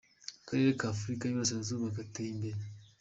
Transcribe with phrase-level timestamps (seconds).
[0.43, 2.61] Akarere ka Afurika y’Uburasirazuba kateye imbere.